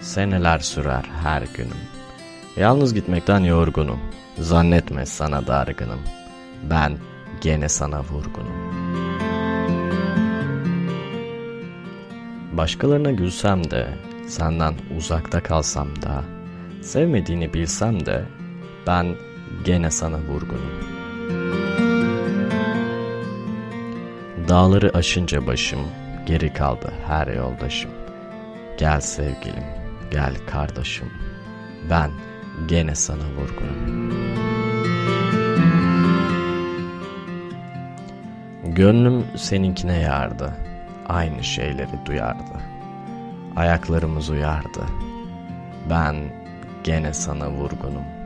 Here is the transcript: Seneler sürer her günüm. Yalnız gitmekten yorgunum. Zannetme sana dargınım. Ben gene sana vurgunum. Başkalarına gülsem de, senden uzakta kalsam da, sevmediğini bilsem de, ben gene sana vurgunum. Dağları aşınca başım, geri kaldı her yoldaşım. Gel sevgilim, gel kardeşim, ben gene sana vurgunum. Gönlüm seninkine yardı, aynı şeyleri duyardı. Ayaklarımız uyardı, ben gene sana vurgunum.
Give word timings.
Seneler 0.00 0.58
sürer 0.58 1.04
her 1.22 1.42
günüm. 1.42 1.76
Yalnız 2.56 2.94
gitmekten 2.94 3.40
yorgunum. 3.40 4.00
Zannetme 4.38 5.06
sana 5.06 5.46
dargınım. 5.46 6.00
Ben 6.70 6.98
gene 7.40 7.68
sana 7.68 8.00
vurgunum. 8.00 8.72
Başkalarına 12.52 13.10
gülsem 13.10 13.70
de, 13.70 13.88
senden 14.28 14.74
uzakta 14.96 15.42
kalsam 15.42 16.02
da, 16.02 16.24
sevmediğini 16.82 17.54
bilsem 17.54 18.06
de, 18.06 18.24
ben 18.86 19.16
gene 19.64 19.90
sana 19.90 20.18
vurgunum. 20.18 21.01
Dağları 24.52 24.90
aşınca 24.94 25.46
başım, 25.46 25.80
geri 26.26 26.52
kaldı 26.52 26.92
her 27.06 27.26
yoldaşım. 27.26 27.90
Gel 28.78 29.00
sevgilim, 29.00 29.64
gel 30.10 30.34
kardeşim, 30.46 31.10
ben 31.90 32.10
gene 32.68 32.94
sana 32.94 33.22
vurgunum. 33.38 34.12
Gönlüm 38.64 39.24
seninkine 39.36 39.98
yardı, 39.98 40.54
aynı 41.08 41.44
şeyleri 41.44 42.06
duyardı. 42.06 42.60
Ayaklarımız 43.56 44.30
uyardı, 44.30 44.84
ben 45.90 46.16
gene 46.84 47.14
sana 47.14 47.50
vurgunum. 47.50 48.21